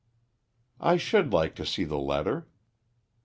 [0.79, 2.47] "I should like to see the letter."